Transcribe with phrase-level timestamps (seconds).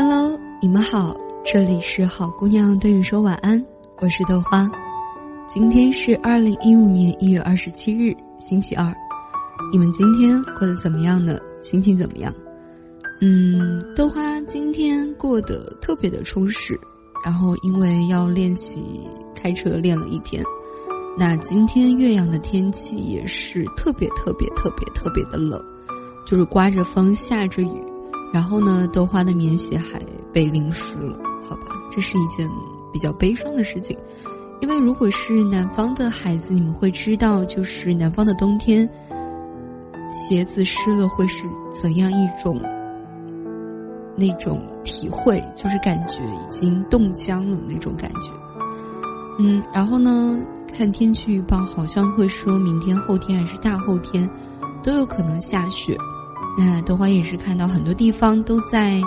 [0.00, 1.12] Hello，你们好，
[1.44, 3.60] 这里是好姑娘对你说晚安，
[4.00, 4.70] 我是豆花。
[5.48, 8.94] 今天是二零一五年一月二十七日，星期二。
[9.72, 11.36] 你们今天过得怎么样呢？
[11.60, 12.32] 心情怎么样？
[13.20, 16.78] 嗯，豆花今天过得特别的充实。
[17.24, 18.80] 然后因为要练习
[19.34, 20.40] 开车，练了一天。
[21.18, 25.60] 那今天岳阳的天气也是特别特别特别特别的冷，
[26.24, 27.82] 就是刮着风，下着雨。
[28.32, 30.00] 然后呢，豆花的棉鞋还
[30.32, 32.48] 被淋湿了，好吧，这是一件
[32.92, 33.96] 比较悲伤的事情。
[34.60, 38.88] 因为如果是南方的孩子，你们会知道，就是南方的冬天，
[40.10, 41.44] 鞋子湿了会是
[41.80, 42.60] 怎样一种
[44.16, 48.30] 那种体会，就是感觉已经冻僵了那种感觉。
[49.38, 50.38] 嗯，然后呢，
[50.76, 54.28] 看天气预报，好像会说明天、后天还是大后天，
[54.82, 55.96] 都有可能下雪。
[56.58, 59.00] 那豆花也是看到很多地方都在，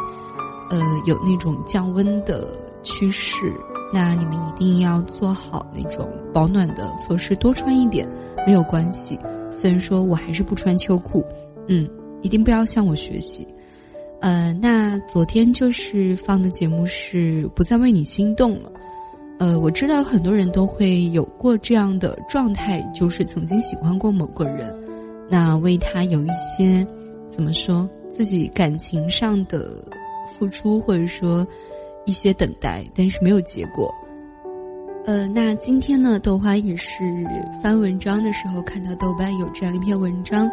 [0.70, 3.54] 呃，有那种降温的趋势。
[3.94, 8.08] 那你们一定要做好那种保暖的措施，多穿一点
[8.48, 9.20] 没有关系。
[9.52, 11.22] 虽然说我还是不穿秋裤，
[11.68, 11.90] 嗯，
[12.22, 13.46] 一定不要向我学习。
[14.22, 18.72] 呃，那昨天就是放的节目是不再为你心动了。
[19.40, 24.74] 呃，我知道很多人都会有过这样的状态，就是曾经喜欢过某个人，
[25.30, 26.88] 那为他有一些。
[27.32, 29.84] 怎么说自己感情上的
[30.38, 31.48] 付出，或者说
[32.06, 33.90] 一些等待，但是没有结果。
[35.06, 36.88] 呃，那今天呢，豆花也是
[37.64, 40.48] 翻文章的时候看到豆瓣有这样一篇文章，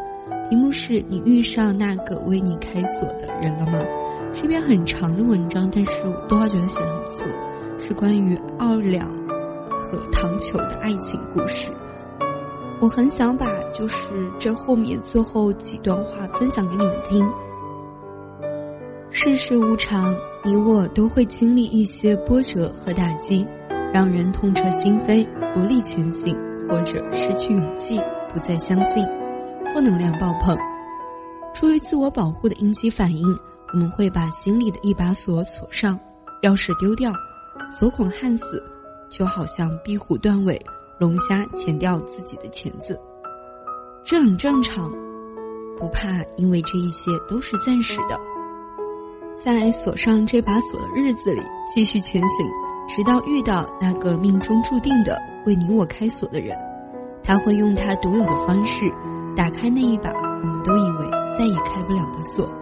[0.48, 3.84] 题目是你遇上那个为你开锁的人了吗？
[4.32, 5.90] 是一篇很长的文章，但是
[6.28, 7.26] 豆花觉得写的很不错，
[7.78, 9.06] 是关于奥两
[9.68, 11.64] 和糖球的爱情故事。
[12.80, 17.28] 我很想把就是这后面最后几段话分享给你们听。
[19.10, 23.44] 世事无常，你我都会经历一些波折和打击，
[23.92, 26.36] 让人痛彻心扉，无力前行，
[26.68, 28.00] 或者失去勇气，
[28.32, 29.04] 不再相信，
[29.72, 30.56] 负能量爆棚。
[31.54, 33.26] 出于自我保护的应激反应，
[33.72, 35.98] 我们会把心里的一把锁锁上，
[36.42, 37.12] 钥匙丢掉，
[37.76, 38.62] 锁孔焊死，
[39.10, 40.60] 就好像壁虎断尾。
[40.98, 42.98] 龙虾钳掉自己的钳子，
[44.04, 44.90] 这很正常，
[45.76, 48.18] 不怕，因为这一些都是暂时的。
[49.40, 51.40] 在锁上这把锁的日子里，
[51.72, 52.50] 继续前行，
[52.88, 55.16] 直到遇到那个命中注定的
[55.46, 56.58] 为你我开锁的人，
[57.22, 58.90] 他会用他独有的方式
[59.36, 61.08] 打开那一把我们都以为
[61.38, 62.52] 再也开不了的锁。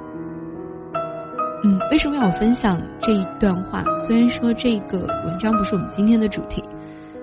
[1.64, 3.82] 嗯，为什么要我分享这一段话？
[4.06, 6.62] 虽然说这个文章不是我们今天的主题。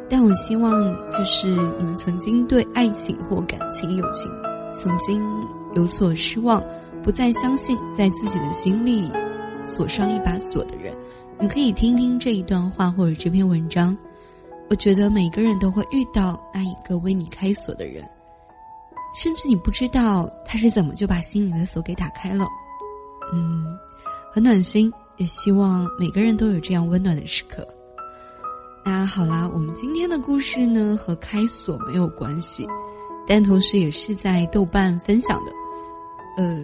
[0.10, 0.72] 但我希望，
[1.12, 4.30] 就是你们曾经对爱情或感情、友情
[4.72, 5.20] 曾经
[5.74, 6.64] 有所失望，
[7.02, 9.10] 不再相信，在自己的心里
[9.76, 10.96] 锁上一把锁的人，
[11.40, 13.98] 你可以听听这一段话或者这篇文章。
[14.70, 18.04] 我觉得每个人都会遇到那一个为你开锁的人，
[19.16, 22.46] 甚至你不知道他是怎么就把心里的锁给打开了。
[23.34, 23.66] 嗯，
[24.32, 27.68] 很暖心，也希望每个人都有这样温暖的时刻。
[28.86, 32.68] 那好啦，我们今天的故事呢和开锁没有关系，
[33.26, 35.52] 但同时也是在豆瓣分享的。
[36.36, 36.64] 呃，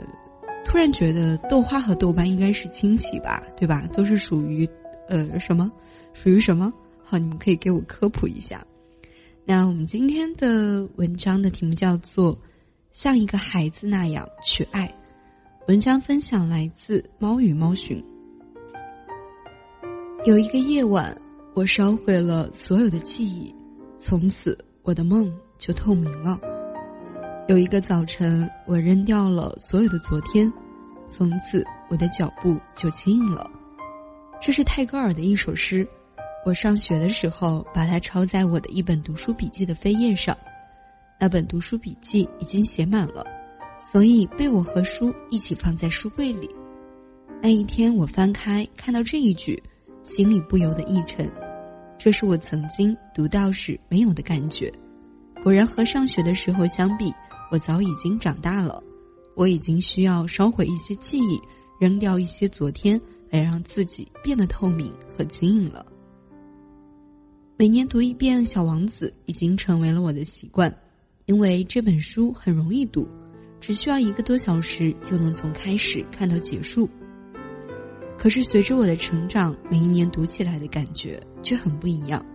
[0.66, 3.88] 突然觉得豆花和豆瓣应该是亲戚吧，对吧？
[3.94, 4.68] 都是属于
[5.08, 5.72] 呃什么？
[6.14, 6.74] 属于什么？
[7.04, 8.64] 好，你们可以给我科普一下。
[9.46, 12.36] 那我们今天的文章的题目叫做
[12.92, 14.88] 《像一个孩子那样去爱》，
[15.70, 18.04] 文章分享来自猫与猫寻。
[20.26, 21.16] 有一个夜晚。
[21.60, 23.54] 我烧毁了所有的记忆，
[23.98, 26.40] 从此我的梦就透明了。
[27.50, 30.50] 有一个早晨，我扔掉了所有的昨天，
[31.06, 33.52] 从此我的脚步就轻盈了。
[34.40, 35.86] 这是泰戈尔的一首诗，
[36.46, 40.34] 我上学的时候把它抄在我的一本读书笔记的扉页上，
[41.20, 43.26] 那本读书笔记已经写满了，
[43.92, 46.50] 所以被我和书一起放在书柜里。
[47.42, 49.62] 那一天，我翻开看到这一句，
[50.04, 51.30] 心里不由得一沉。
[52.00, 54.72] 这是我曾经读到时没有的感觉，
[55.44, 57.14] 果然和上学的时候相比，
[57.52, 58.82] 我早已经长大了。
[59.36, 61.38] 我已经需要烧毁一些记忆，
[61.78, 63.00] 扔掉一些昨天，
[63.30, 65.86] 来让自己变得透明和轻盈了。
[67.58, 70.74] 每年读一遍《小王子》已经成为了我的习惯，
[71.26, 73.06] 因为这本书很容易读，
[73.60, 76.90] 只需要一个多小时就能从开始看到结束。
[78.18, 82.26] 可是随着我的成长，每一年读起来的感觉却很不一样。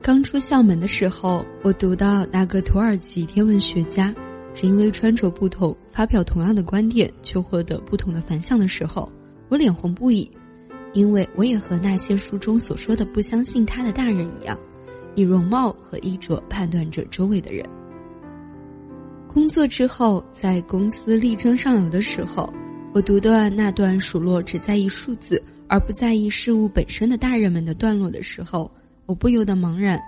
[0.00, 4.14] 刚出校门的时候，我读到那个土耳其天文学家，
[4.54, 9.10] 只因为穿着不同，发表同样的观点，却获得不同的反响的时候，
[9.48, 10.30] 我脸红不已，
[10.92, 14.56] 因为我也和那些书中所说的不相信他的大人一样，
[15.16, 17.64] 以容貌和衣着判断着周围的人。
[19.26, 22.52] 工作之后，在公司力争上游的时候，
[22.94, 28.70] 我读到那段数落只在意数字而不在意事物本身的大人们的段落的时候，
[29.04, 30.00] 我不由得茫然，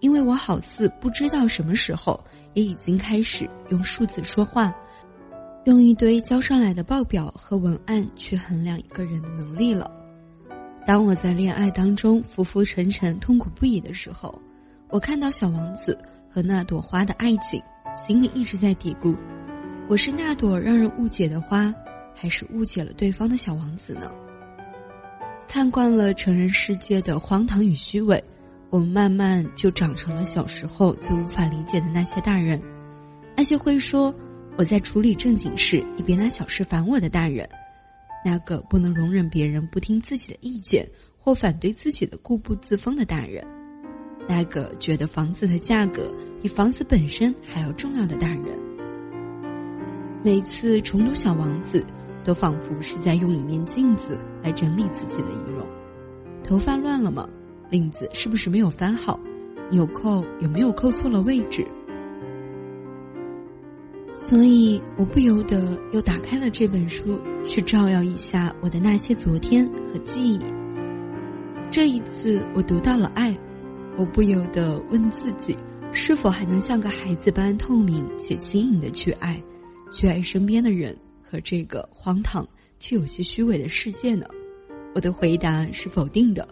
[0.00, 2.22] 因为我好似不知道什么时候
[2.54, 4.74] 也已经开始用数字说话。
[5.64, 9.90] 用一堆交上来的报表和文案去衡量一个人的能力了。
[10.86, 14.40] 当我在恋爱当中浮浮沉沉、痛苦不已的时候，
[14.88, 15.98] 我看到小王子
[16.30, 17.60] 和那朵花的爱情，
[17.94, 19.14] 心里一直在嘀咕：
[19.88, 21.74] 我是那朵让人误解的花，
[22.14, 24.10] 还是误解了对方的小王子呢？
[25.48, 28.22] 看惯了成人世界的荒唐与虚伪，
[28.68, 32.60] 我们慢慢就长成了小时候最无法理解的那些大人，
[33.34, 34.14] 那些会说。
[34.58, 37.48] 我在处理正经事，你别拿小事烦我的大人，
[38.24, 40.84] 那个不能容忍别人不听自己的意见
[41.16, 43.46] 或反对自己的固步自封的大人，
[44.28, 46.12] 那个觉得房子的价格
[46.42, 48.58] 比房子本身还要重要的大人。
[50.24, 51.80] 每次重读《小王子》，
[52.28, 55.66] 都仿佛是在用一面镜子来整理自己的仪容。
[56.44, 57.26] 头发乱了吗？
[57.70, 59.18] 领子是不是没有翻好？
[59.70, 61.66] 纽扣有没有扣错了位置？
[64.12, 70.38] 所以我不由得又打开了这本书，去照耀一下我的那些昨天和记忆。
[71.70, 73.34] 这一次我读到了爱，
[73.96, 75.56] 我不由得问自己：
[75.94, 79.42] 是否还能像个孩子般透明且轻盈的去爱，
[79.90, 80.94] 去爱身边的人
[81.28, 82.48] 和这个荒唐
[82.78, 84.26] 却有些虚伪的世界呢？
[84.94, 86.48] 我的回答是否定的。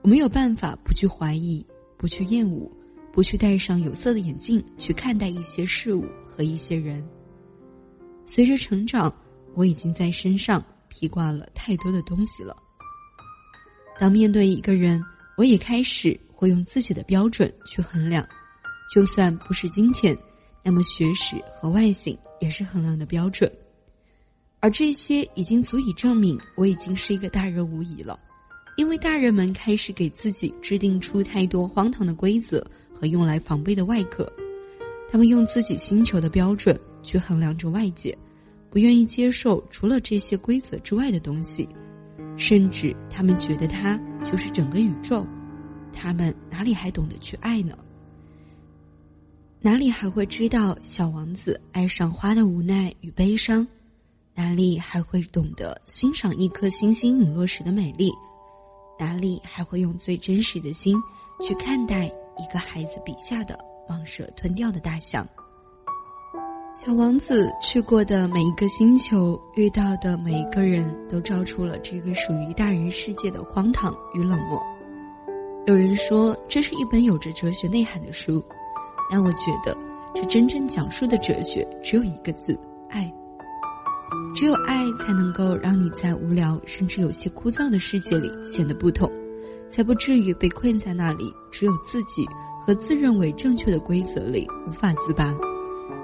[0.00, 1.64] 我没有办法不去怀疑，
[1.98, 2.70] 不去厌恶。
[3.12, 7.02] 不去戴上有色的眼镜去看待一些事物和一些人。
[8.26, 9.10] 随着成长，
[9.54, 12.54] 我已经在身上披挂了太多的东西了。
[13.98, 15.02] 当面对一个人，
[15.38, 18.22] 我也开始会用自己的标准去衡量，
[18.94, 20.14] 就算不是金钱，
[20.62, 23.50] 那么学识和外形也是衡量的标准。
[24.60, 28.18] 而这些已经足以证明我已经是一个大人无疑了，
[28.76, 32.64] 因为大人们开始给自己制定出太多荒唐的规则。
[32.98, 34.26] 和用来防备的外壳，
[35.10, 38.16] 他们用自己星球的标准去衡量着外界，
[38.70, 41.68] 不愿意接受除了这些规则之外的东西，
[42.38, 45.26] 甚至他们觉得它就是整个宇宙。
[45.92, 47.76] 他们哪里还懂得去爱呢？
[49.60, 53.68] 哪里还会知道小王子爱上花的无奈与悲伤？
[54.36, 58.12] 哪里还会懂得欣赏一颗星星陨落时的美丽？
[58.98, 60.94] 哪里还会用最真实的心
[61.40, 62.04] 去看待？
[62.38, 65.26] 一个孩子笔下的蟒蛇吞掉的大象。
[66.74, 74.62] 小王子去过的每一个星球，遇到的每一个人都照出了这个属于大人世界的荒唐与冷漠。
[75.66, 78.44] 有人说这是一本有着哲学内涵的书，
[79.10, 79.74] 但我觉得
[80.14, 82.60] 这真正讲述的哲学只有一个字：
[82.90, 83.10] 爱。
[84.36, 89.10] 只有爱才能够让你在无聊甚至有些枯燥的世界里显得不同。
[89.70, 92.22] 才不至于被困在那里，只有自己
[92.60, 95.34] 和自认为正确的规则里无法自拔，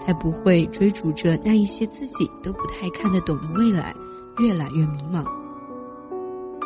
[0.01, 3.95] 才不会追逐着那一些自己都不太看得懂的未来，
[4.39, 5.23] 越来越迷茫。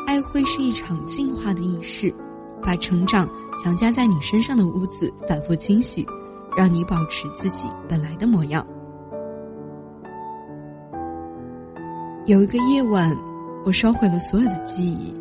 [0.07, 2.15] 爱会是一场进化的仪式，
[2.63, 3.29] 把成长
[3.61, 6.07] 强加在你身上的污渍反复清洗，
[6.57, 8.65] 让你保持自己本来的模样。
[12.27, 13.17] 有一个夜晚，
[13.65, 15.15] 我烧毁了所有的记忆。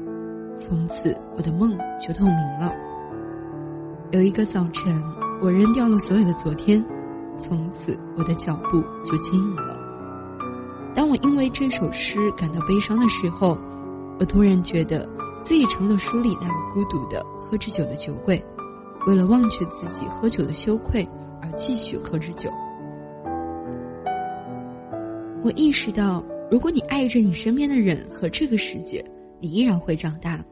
[0.55, 2.73] 从此，我的梦就透明了。
[4.09, 4.99] 有一个早晨，
[5.39, 6.83] 我扔掉了所有的昨天，
[7.37, 9.79] 从此我的脚步就轻盈了。
[10.95, 13.55] 当我因为这首诗感到悲伤的时候，
[14.19, 15.07] 我突然觉得
[15.43, 18.43] 自己成了书里那个孤独的喝着酒的酒鬼，
[19.05, 21.07] 为了忘却自己喝酒的羞愧
[21.39, 22.49] 而继续喝着酒。
[25.43, 29.03] 我意识到，如果你爱着你身边的人和这个世界。
[29.41, 30.43] 你依然会长大，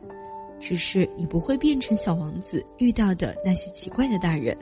[0.60, 4.56] 只是你不会变成小王子遇到的那些奇怪的大人，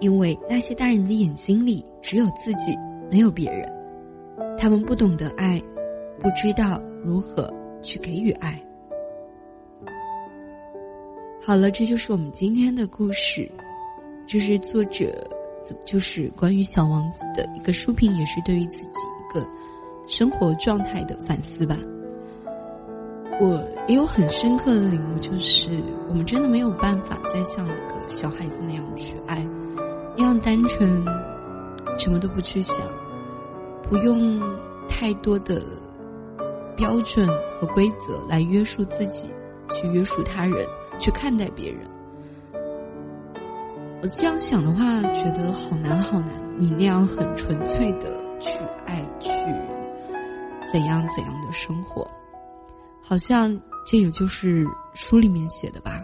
[0.00, 2.76] 因为那些大人的眼睛里只有自己，
[3.08, 3.66] 没有别人。
[4.58, 5.62] 他们不懂得爱，
[6.20, 7.48] 不知道如何
[7.80, 8.60] 去给予爱。
[11.40, 13.50] 好了，这就是我们今天的故事，
[14.26, 15.24] 这是作者，
[15.86, 19.46] 就是关于小王子的一个书评，也是对于自己一个
[20.06, 21.76] 生活状态的反思吧。
[23.40, 25.70] 我也有很深刻的领悟，就是
[26.08, 29.44] 我们真的没有办法再像一个小孩子那样去爱，
[30.16, 31.04] 那样单纯，
[31.98, 32.86] 什么都不去想，
[33.88, 34.40] 不用
[34.86, 35.62] 太多的
[36.76, 37.26] 标准
[37.58, 39.28] 和规则来约束自己，
[39.70, 40.66] 去约束他人，
[41.00, 41.80] 去看待别人。
[44.02, 46.28] 我这样想的话，觉得好难好难。
[46.58, 48.50] 你那样很纯粹的去
[48.84, 49.30] 爱，去
[50.72, 52.10] 怎样怎样的生活，
[53.02, 53.54] 好像
[53.86, 56.02] 这也就是书里面写的吧。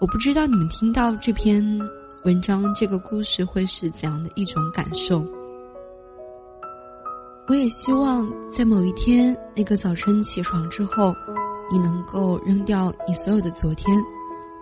[0.00, 1.64] 我不知道你们听到这篇
[2.24, 5.24] 文章、这个故事会是怎样的一种感受。
[7.46, 11.14] 我也希望在某一天那个早晨起床之后，
[11.70, 13.96] 你能够扔掉你所有的昨天，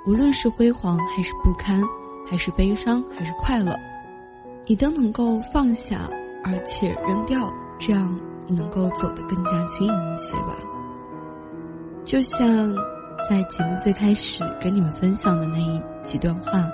[0.06, 1.82] 无论是辉煌还是不堪，
[2.26, 3.74] 还是悲伤还是快乐，
[4.66, 6.08] 你都能够放下，
[6.44, 8.18] 而且扔掉，这样
[8.50, 10.56] 能够走得更加轻盈一些吧。
[12.04, 12.46] 就像
[13.28, 16.66] 在节目最开始跟你们分享的那一几段话，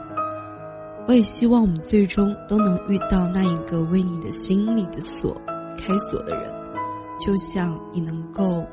[1.07, 5.41] 我也希望我们最终都能遇到那一个为你的心里的锁。
[5.79, 6.51] 开锁的人，
[7.21, 8.65] 就像你能够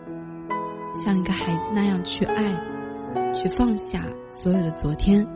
[0.96, 2.50] 像一个孩子那样去爱，
[3.34, 5.28] 去放下所有的昨天，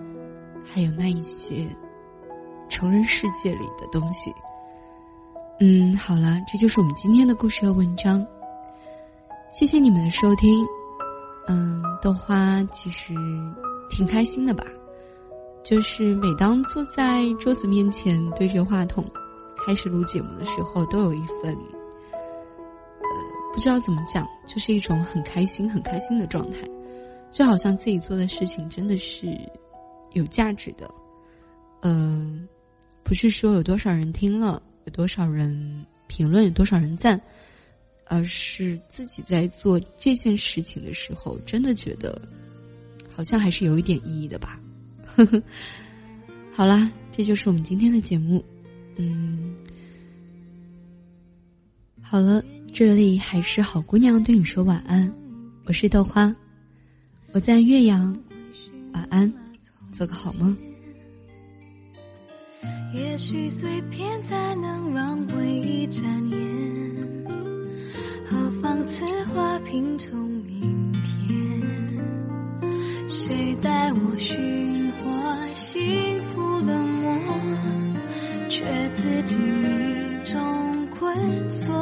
[0.63, 1.67] 还有那一些
[2.69, 4.33] 成人世界里的东西。
[5.59, 8.23] 嗯，好了，这就是我们今天的故事和文章。
[9.49, 10.63] 谢谢你们的收听。
[11.47, 13.15] 嗯，豆花其实
[13.89, 14.63] 挺开心的吧，
[15.63, 19.03] 就是每当坐在桌子面前对着话筒。
[19.65, 23.07] 开始录节目的时候，都有一份，呃，
[23.51, 26.59] 不知道怎么讲，就是一种很开心、很开心的状态，
[27.31, 29.35] 就好像自己做的事情真的是
[30.13, 30.87] 有价值的。
[31.81, 32.47] 嗯，
[33.03, 37.21] 不是说有多少人听了，有多少人评论，有多少人赞，
[38.05, 42.19] 而是自己在做这件事情的时候，真的觉得
[43.13, 44.57] 好像还是有一点意义的吧。
[46.53, 48.41] 好啦，这就是我们今天的节目。
[48.95, 49.53] 嗯，
[52.01, 52.41] 好了，
[52.71, 55.13] 这里还是好姑娘对你说晚安，
[55.65, 56.33] 我是豆花，
[57.33, 58.17] 我在岳阳，
[58.93, 59.31] 晚安，
[59.91, 60.57] 做个好梦。
[62.93, 66.37] 也许碎片才能让回忆展颜，
[68.25, 71.37] 何妨此花拼凑明天？
[73.09, 75.83] 谁带我寻获幸
[76.33, 77.93] 福的梦？
[78.49, 78.63] 却
[78.93, 79.69] 自己迷
[80.23, 81.75] 中困锁，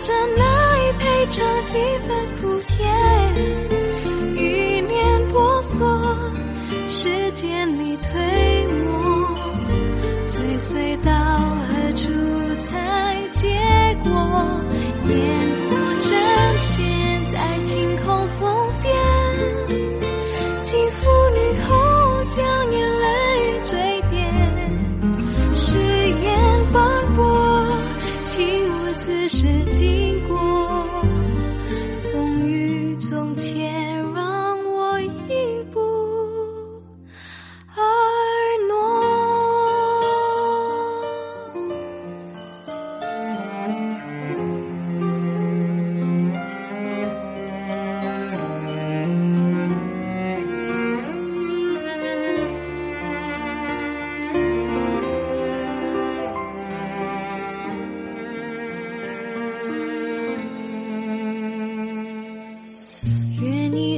[0.00, 1.72] 怎奈赔偿几
[2.08, 3.69] 分苦甜。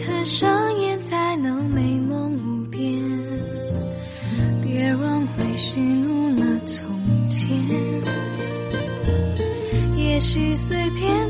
[0.06, 3.02] 合上眼才能美梦无边，
[4.62, 5.44] 别让回
[5.76, 6.87] 忆怒了从
[7.30, 7.50] 前。
[9.97, 11.22] 也许碎片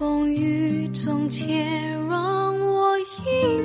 [0.00, 1.62] 风雨中，且
[2.08, 3.59] 让我一。